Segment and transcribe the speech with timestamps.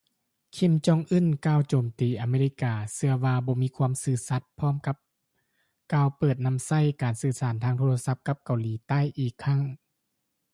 [0.55, 4.97] ຄິມຈອງອຶນ ກ່າວໂຈມຕີອາເມລິກາ ເຊື່ອວ່າບໍ່ມີຄວາມຊື່ສັດ ພ້ອມກ່າວ
[5.93, 9.61] ຈະເປີດນໍາໃຊ້ການສື່ສານທາງໂທລະສັບກັບເກົາຫຼີໃຕ້ອີກຄັ້ງ